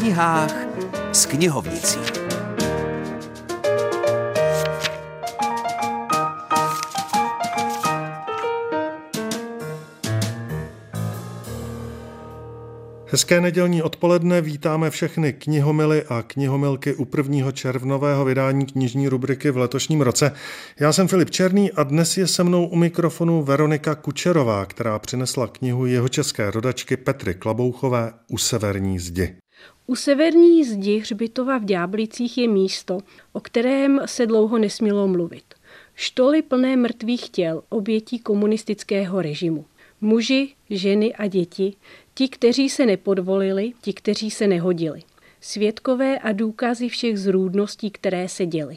knihách 0.00 0.54
s 1.12 1.26
knihovnicí. 1.26 1.98
Hezké 13.06 13.40
nedělní 13.40 13.82
odpoledne 13.82 14.40
vítáme 14.40 14.90
všechny 14.90 15.32
knihomily 15.32 16.04
a 16.08 16.22
knihomilky 16.22 16.94
u 16.94 17.04
prvního 17.04 17.52
červnového 17.52 18.24
vydání 18.24 18.66
knižní 18.66 19.08
rubriky 19.08 19.50
v 19.50 19.56
letošním 19.56 20.00
roce. 20.00 20.32
Já 20.80 20.92
jsem 20.92 21.08
Filip 21.08 21.30
Černý 21.30 21.72
a 21.72 21.82
dnes 21.82 22.16
je 22.16 22.26
se 22.26 22.44
mnou 22.44 22.66
u 22.66 22.76
mikrofonu 22.76 23.42
Veronika 23.42 23.94
Kučerová, 23.94 24.66
která 24.66 24.98
přinesla 24.98 25.46
knihu 25.46 25.86
jeho 25.86 26.08
české 26.08 26.50
rodačky 26.50 26.96
Petry 26.96 27.34
Klabouchové 27.34 28.12
U 28.28 28.38
severní 28.38 28.98
zdi. 28.98 29.36
U 29.90 29.96
severní 29.96 30.64
zdi 30.64 30.98
hřbitova 30.98 31.58
v 31.58 31.64
Ďáblicích 31.64 32.38
je 32.38 32.48
místo, 32.48 32.98
o 33.32 33.40
kterém 33.40 34.00
se 34.06 34.26
dlouho 34.26 34.58
nesmělo 34.58 35.08
mluvit. 35.08 35.44
Štoly 35.94 36.42
plné 36.42 36.76
mrtvých 36.76 37.28
těl 37.28 37.62
obětí 37.68 38.18
komunistického 38.18 39.22
režimu. 39.22 39.64
Muži, 40.00 40.48
ženy 40.70 41.14
a 41.14 41.26
děti, 41.26 41.74
ti, 42.14 42.28
kteří 42.28 42.68
se 42.68 42.86
nepodvolili, 42.86 43.72
ti, 43.80 43.92
kteří 43.92 44.30
se 44.30 44.46
nehodili. 44.46 45.02
Svědkové 45.40 46.18
a 46.18 46.32
důkazy 46.32 46.88
všech 46.88 47.18
zrůdností, 47.18 47.90
které 47.90 48.28
se 48.28 48.46
děly. 48.46 48.76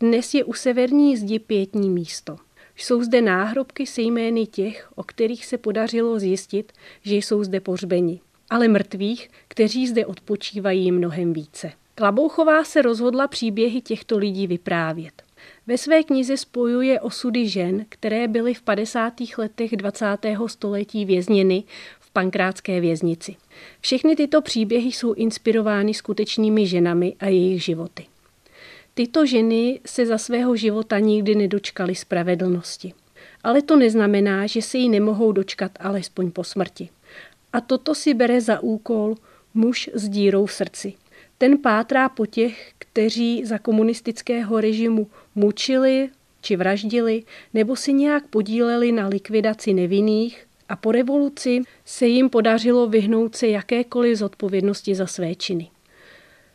Dnes 0.00 0.34
je 0.34 0.44
u 0.44 0.52
severní 0.52 1.16
zdi 1.16 1.38
pětní 1.38 1.90
místo. 1.90 2.36
Jsou 2.76 3.02
zde 3.02 3.20
náhrobky 3.22 3.86
se 3.86 4.02
jmény 4.02 4.46
těch, 4.46 4.88
o 4.94 5.02
kterých 5.02 5.46
se 5.46 5.58
podařilo 5.58 6.18
zjistit, 6.18 6.72
že 7.02 7.16
jsou 7.16 7.44
zde 7.44 7.60
pohřbeni. 7.60 8.20
Ale 8.50 8.68
mrtvých, 8.68 9.30
kteří 9.48 9.86
zde 9.86 10.06
odpočívají 10.06 10.92
mnohem 10.92 11.32
více. 11.32 11.72
Klabouchová 11.94 12.64
se 12.64 12.82
rozhodla 12.82 13.28
příběhy 13.28 13.80
těchto 13.80 14.18
lidí 14.18 14.46
vyprávět. 14.46 15.22
Ve 15.66 15.78
své 15.78 16.02
knize 16.02 16.36
spojuje 16.36 17.00
osudy 17.00 17.48
žen, 17.48 17.86
které 17.88 18.28
byly 18.28 18.54
v 18.54 18.62
50. 18.62 19.12
letech 19.38 19.76
20. 19.76 20.06
století 20.46 21.04
vězněny 21.04 21.64
v 22.00 22.10
pankrátské 22.10 22.80
věznici. 22.80 23.36
Všechny 23.80 24.16
tyto 24.16 24.42
příběhy 24.42 24.92
jsou 24.92 25.12
inspirovány 25.12 25.94
skutečnými 25.94 26.66
ženami 26.66 27.14
a 27.20 27.26
jejich 27.26 27.64
životy. 27.64 28.06
Tyto 28.94 29.26
ženy 29.26 29.80
se 29.86 30.06
za 30.06 30.18
svého 30.18 30.56
života 30.56 30.98
nikdy 30.98 31.34
nedočkaly 31.34 31.94
spravedlnosti. 31.94 32.92
Ale 33.44 33.62
to 33.62 33.76
neznamená, 33.76 34.46
že 34.46 34.62
se 34.62 34.78
jí 34.78 34.88
nemohou 34.88 35.32
dočkat 35.32 35.72
alespoň 35.80 36.30
po 36.30 36.44
smrti. 36.44 36.88
A 37.52 37.60
toto 37.60 37.94
si 37.94 38.14
bere 38.14 38.40
za 38.40 38.60
úkol 38.60 39.14
muž 39.54 39.90
s 39.94 40.08
dírou 40.08 40.46
v 40.46 40.52
srdci– 40.52 40.92
ten 41.38 41.58
pátrá 41.58 42.08
po 42.08 42.26
těch, 42.26 42.72
kteří 42.78 43.44
za 43.44 43.58
komunistického 43.58 44.60
režimu 44.60 45.06
mučili 45.34 46.10
či 46.40 46.56
vraždili 46.56 47.22
nebo 47.54 47.76
si 47.76 47.92
nějak 47.92 48.26
podíleli 48.26 48.92
na 48.92 49.08
likvidaci 49.08 49.74
nevinných 49.74 50.46
a 50.68 50.76
po 50.76 50.92
revoluci 50.92 51.62
se 51.84 52.06
jim 52.06 52.30
podařilo 52.30 52.86
vyhnout 52.86 53.36
se 53.36 53.48
jakékoliv 53.48 54.18
zodpovědnosti 54.18 54.94
za 54.94 55.06
své 55.06 55.34
činy. 55.34 55.70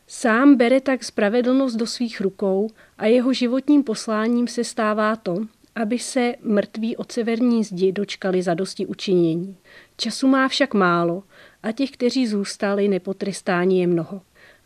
Sám 0.07 0.55
bere 0.55 0.81
tak 0.81 1.03
spravedlnost 1.03 1.75
do 1.75 1.87
svých 1.87 2.21
rukou 2.21 2.69
a 2.97 3.05
jeho 3.05 3.33
životním 3.33 3.83
posláním 3.83 4.47
se 4.47 4.63
stává 4.63 5.15
to, 5.15 5.45
aby 5.75 5.99
se 5.99 6.35
mrtví 6.43 6.97
od 6.97 7.11
severní 7.11 7.63
zdi 7.63 7.91
dočkali 7.91 8.43
za 8.43 8.53
dosti 8.53 8.85
učinění. 8.85 9.55
Času 9.97 10.27
má 10.27 10.47
však 10.47 10.73
málo 10.73 11.23
a 11.63 11.71
těch, 11.71 11.91
kteří 11.91 12.27
zůstali, 12.27 12.87
nepotrestání 12.87 13.79
je 13.79 13.87
mnoho 13.87 14.21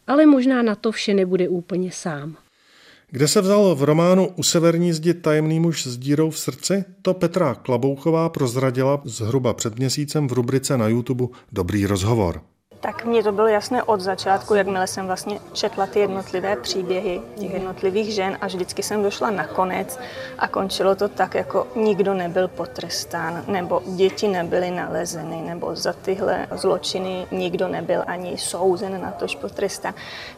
ale 0.07 0.25
možná 0.25 0.61
na 0.61 0.75
to 0.75 0.91
vše 0.91 1.13
nebude 1.13 1.49
úplně 1.49 1.91
sám. 1.91 2.35
Kde 3.11 3.27
se 3.27 3.41
vzal 3.41 3.75
v 3.75 3.83
románu 3.83 4.27
U 4.35 4.43
severní 4.43 4.93
zdi 4.93 5.13
tajemný 5.13 5.59
muž 5.59 5.87
s 5.87 5.97
dírou 5.97 6.29
v 6.29 6.39
srdci? 6.39 6.85
To 7.01 7.13
Petra 7.13 7.55
Klabouchová 7.55 8.29
prozradila 8.29 9.01
zhruba 9.05 9.53
před 9.53 9.79
měsícem 9.79 10.27
v 10.27 10.31
rubrice 10.31 10.77
na 10.77 10.87
YouTube 10.87 11.27
Dobrý 11.51 11.85
rozhovor. 11.85 12.41
Tak 12.79 13.05
mně 13.05 13.23
to 13.23 13.31
bylo 13.31 13.47
jasné 13.47 13.83
od 13.83 14.01
začátku, 14.01 14.55
jakmile 14.55 14.87
jsem 14.87 15.07
vlastně 15.07 15.39
četla 15.53 15.85
ty 15.85 15.99
jednotlivé 15.99 16.55
příběhy 16.55 17.21
těch 17.39 17.53
jednotlivých 17.53 18.13
žen 18.13 18.37
a 18.41 18.47
vždycky 18.47 18.83
jsem 18.83 19.03
došla 19.03 19.29
na 19.29 19.47
konec 19.47 19.99
a 20.37 20.47
končilo 20.47 20.95
to 20.95 21.07
tak, 21.07 21.35
jako 21.35 21.67
nikdo 21.75 22.13
nebyl 22.13 22.47
potrestán, 22.47 23.43
nebo 23.47 23.81
děti 23.85 24.27
nebyly 24.27 24.71
nalezeny, 24.71 25.41
nebo 25.41 25.75
za 25.75 25.93
tyhle 25.93 26.47
zločiny 26.51 27.27
nikdo 27.31 27.67
nebyl 27.67 28.03
ani 28.07 28.37
souzen 28.37 29.01
na 29.01 29.11
tož 29.11 29.35
potrestán. 29.35 29.93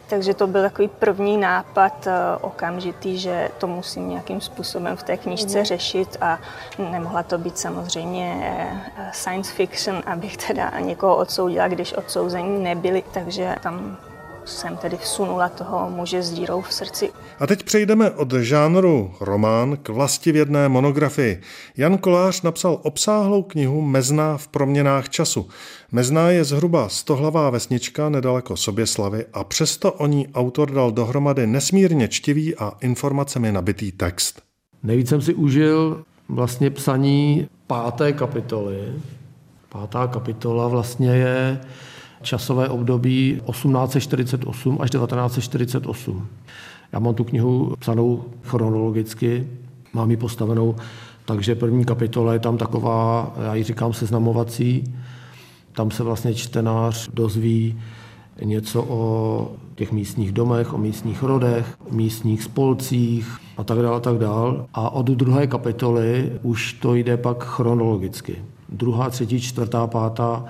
Takže 0.08 0.34
to 0.34 0.46
byl 0.46 0.62
takový 0.62 0.88
první 0.88 1.36
nápad 1.36 2.06
eh, 2.06 2.12
okamžitý, 2.40 3.18
že 3.18 3.48
to 3.58 3.66
musím 3.66 4.08
nějakým 4.08 4.40
způsobem 4.40 4.96
v 4.96 5.02
té 5.02 5.16
knižce 5.16 5.58
mm. 5.58 5.64
řešit 5.64 6.16
a 6.20 6.38
nemohla 6.78 7.22
to 7.22 7.38
být 7.38 7.58
samozřejmě 7.58 8.40
eh, 8.42 9.10
science 9.12 9.52
fiction, 9.52 10.02
abych 10.06 10.36
teda 10.36 10.72
někoho 10.80 11.16
odsoudila, 11.16 11.68
když 11.68 11.92
odsouzení 12.30 12.62
nebyli, 12.62 13.02
takže 13.14 13.54
tam 13.62 13.96
jsem 14.44 14.76
tedy 14.76 14.96
vsunula 14.96 15.48
toho 15.48 15.90
muže 15.90 16.22
s 16.22 16.30
dírou 16.30 16.60
v 16.60 16.72
srdci. 16.72 17.10
A 17.38 17.46
teď 17.46 17.62
přejdeme 17.62 18.10
od 18.10 18.32
žánru 18.32 19.14
román 19.20 19.76
k 19.76 19.88
vlastivědné 19.88 20.68
monografii. 20.68 21.40
Jan 21.76 21.98
Kolář 21.98 22.42
napsal 22.42 22.78
obsáhlou 22.82 23.42
knihu 23.42 23.80
Mezná 23.80 24.36
v 24.36 24.48
proměnách 24.48 25.08
času. 25.08 25.48
Mezná 25.92 26.30
je 26.30 26.44
zhruba 26.44 26.88
stohlavá 26.88 27.50
vesnička 27.50 28.08
nedaleko 28.08 28.56
Soběslavy 28.56 29.24
a 29.32 29.44
přesto 29.44 29.92
o 29.92 30.06
ní 30.06 30.28
autor 30.34 30.70
dal 30.70 30.92
dohromady 30.92 31.46
nesmírně 31.46 32.08
čtivý 32.08 32.56
a 32.56 32.72
informacemi 32.80 33.52
nabitý 33.52 33.92
text. 33.92 34.42
Nejvíc 34.82 35.08
jsem 35.08 35.22
si 35.22 35.34
užil 35.34 36.04
vlastně 36.28 36.70
psaní 36.70 37.48
páté 37.66 38.12
kapitoly. 38.12 38.78
Pátá 39.68 40.06
kapitola 40.06 40.68
vlastně 40.68 41.10
je 41.10 41.60
časové 42.22 42.68
období 42.68 43.40
1848 43.50 44.78
až 44.80 44.90
1948. 44.90 46.26
Já 46.92 46.98
mám 46.98 47.14
tu 47.14 47.24
knihu 47.24 47.74
psanou 47.78 48.24
chronologicky, 48.44 49.48
mám 49.92 50.10
ji 50.10 50.16
postavenou, 50.16 50.76
takže 51.24 51.54
první 51.54 51.84
kapitola 51.84 52.32
je 52.32 52.38
tam 52.38 52.58
taková, 52.58 53.34
já 53.42 53.54
ji 53.54 53.62
říkám 53.62 53.92
seznamovací, 53.92 54.84
tam 55.72 55.90
se 55.90 56.02
vlastně 56.02 56.34
čtenář 56.34 57.08
dozví 57.14 57.78
něco 58.42 58.84
o 58.88 59.52
těch 59.74 59.92
místních 59.92 60.32
domech, 60.32 60.74
o 60.74 60.78
místních 60.78 61.22
rodech, 61.22 61.76
místních 61.90 62.42
spolcích 62.42 63.38
a 63.56 63.64
tak 63.64 63.78
dále, 63.78 63.96
a 63.96 64.00
tak 64.00 64.18
dále. 64.18 64.54
A 64.74 64.90
od 64.90 65.06
druhé 65.06 65.46
kapitoly 65.46 66.32
už 66.42 66.72
to 66.72 66.94
jde 66.94 67.16
pak 67.16 67.44
chronologicky. 67.44 68.36
Druhá, 68.68 69.10
třetí, 69.10 69.40
čtvrtá, 69.40 69.86
pátá 69.86 70.44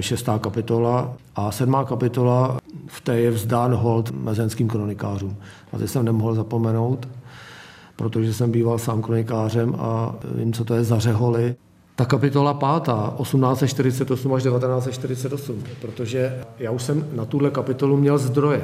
šestá 0.00 0.38
kapitola 0.38 1.12
a 1.36 1.50
sedmá 1.50 1.84
kapitola, 1.84 2.58
v 2.86 3.00
té 3.00 3.20
je 3.20 3.30
vzdán 3.30 3.74
hold 3.74 4.10
mezenským 4.10 4.68
kronikářům. 4.68 5.36
A 5.72 5.78
teď 5.78 5.90
jsem 5.90 6.04
nemohl 6.04 6.34
zapomenout, 6.34 7.08
protože 7.96 8.34
jsem 8.34 8.50
býval 8.50 8.78
sám 8.78 9.02
kronikářem 9.02 9.74
a 9.78 10.14
vím, 10.34 10.52
co 10.52 10.64
to 10.64 10.74
je 10.74 10.84
za 10.84 10.98
řeholy. 10.98 11.56
Ta 11.96 12.04
kapitola 12.04 12.54
pátá, 12.54 13.14
1848 13.22 14.34
až 14.34 14.42
1948, 14.42 15.62
protože 15.80 16.44
já 16.58 16.70
už 16.70 16.82
jsem 16.82 17.06
na 17.12 17.24
tuhle 17.24 17.50
kapitolu 17.50 17.96
měl 17.96 18.18
zdroje. 18.18 18.62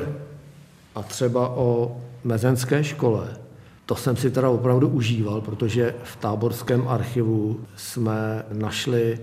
A 0.95 1.03
třeba 1.03 1.49
o 1.49 1.97
mezenské 2.25 2.85
škole, 2.85 3.29
to 3.87 3.97
jsem 3.97 4.17
si 4.17 4.31
teda 4.31 4.49
opravdu 4.49 4.89
užíval, 4.89 5.41
protože 5.41 5.95
v 6.03 6.17
táborském 6.17 6.89
archivu 6.89 7.61
jsme 7.77 8.45
našli 8.53 9.19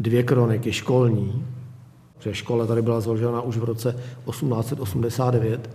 dvě 0.00 0.22
kroniky 0.22 0.72
školní, 0.72 1.46
že 2.18 2.34
škola 2.34 2.66
tady 2.66 2.82
byla 2.82 3.00
založena 3.00 3.40
už 3.40 3.56
v 3.56 3.64
roce 3.64 3.92
1889, 3.92 5.70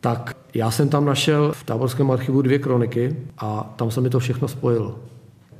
tak 0.00 0.36
já 0.54 0.70
jsem 0.70 0.88
tam 0.88 1.04
našel 1.04 1.52
v 1.52 1.64
táborském 1.64 2.10
archivu 2.10 2.42
dvě 2.42 2.58
kroniky 2.58 3.16
a 3.38 3.74
tam 3.76 3.90
se 3.90 4.00
mi 4.00 4.10
to 4.10 4.18
všechno 4.18 4.48
spojilo. 4.48 4.98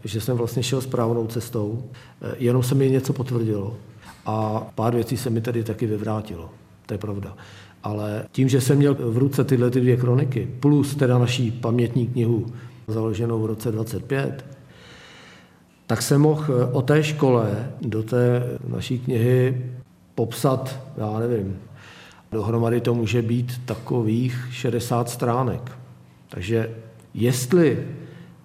Že 0.04 0.20
jsem 0.20 0.36
vlastně 0.36 0.62
šel 0.62 0.80
správnou 0.80 1.26
cestou, 1.26 1.82
eh, 2.22 2.34
jenom 2.38 2.62
se 2.62 2.74
mi 2.74 2.90
něco 2.90 3.12
potvrdilo. 3.12 3.76
A 4.26 4.66
pár 4.74 4.94
věcí 4.94 5.16
se 5.16 5.30
mi 5.30 5.40
tedy 5.40 5.64
taky 5.64 5.86
vyvrátilo. 5.86 6.50
To 6.86 6.94
je 6.94 6.98
pravda. 6.98 7.36
Ale 7.82 8.24
tím, 8.32 8.48
že 8.48 8.60
jsem 8.60 8.78
měl 8.78 8.94
v 8.94 9.18
ruce 9.18 9.44
tyhle 9.44 9.70
ty 9.70 9.80
dvě 9.80 9.96
kroniky, 9.96 10.48
plus 10.60 10.94
teda 10.94 11.18
naší 11.18 11.50
pamětní 11.50 12.06
knihu 12.06 12.46
založenou 12.88 13.42
v 13.42 13.46
roce 13.46 13.72
25, 13.72 14.55
tak 15.86 16.02
jsem 16.02 16.20
mohl 16.20 16.44
eh, 16.48 16.64
o 16.72 16.82
té 16.82 17.02
škole 17.02 17.72
do 17.80 18.02
té 18.02 18.42
naší 18.68 18.98
knihy 18.98 19.66
popsat, 20.14 20.80
já 20.96 21.18
nevím, 21.18 21.58
dohromady 22.32 22.80
to 22.80 22.94
může 22.94 23.22
být 23.22 23.60
takových 23.64 24.48
60 24.50 25.10
stránek. 25.10 25.72
Takže 26.28 26.70
jestli 27.14 27.86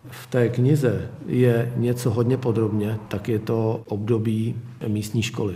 v 0.09 0.27
té 0.27 0.49
knize 0.49 1.09
je 1.27 1.73
něco 1.75 2.09
hodně 2.09 2.37
podrobně, 2.37 2.99
tak 3.07 3.29
je 3.29 3.39
to 3.39 3.83
období 3.87 4.55
místní 4.87 5.21
školy. 5.21 5.55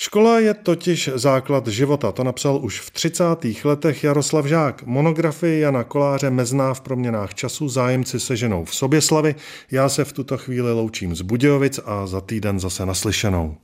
Škola 0.00 0.38
je 0.38 0.54
totiž 0.54 1.10
základ 1.14 1.68
života, 1.68 2.12
to 2.12 2.24
napsal 2.24 2.56
už 2.62 2.80
v 2.80 2.90
30. 2.90 3.24
letech 3.64 4.04
Jaroslav 4.04 4.46
Žák. 4.46 4.82
Monografii 4.86 5.60
Jana 5.60 5.84
Koláře 5.84 6.30
mezná 6.30 6.74
v 6.74 6.80
proměnách 6.80 7.34
času 7.34 7.68
zájemci 7.68 8.20
se 8.20 8.36
ženou 8.36 8.64
v 8.64 8.74
Soběslavi. 8.74 9.34
Já 9.70 9.88
se 9.88 10.04
v 10.04 10.12
tuto 10.12 10.38
chvíli 10.38 10.72
loučím 10.72 11.14
z 11.14 11.20
Budějovic 11.20 11.80
a 11.84 12.06
za 12.06 12.20
týden 12.20 12.60
zase 12.60 12.86
naslyšenou. 12.86 13.56